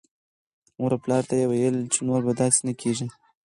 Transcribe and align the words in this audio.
مور 0.77 0.91
او 0.95 0.99
پلار 1.03 1.23
ته 1.29 1.33
یې 1.39 1.45
ویل 1.47 1.77
چې 1.93 1.99
نور 2.07 2.21
به 2.25 2.33
داسې 2.41 2.59
نه 2.67 2.73
کېږي. 2.81 3.07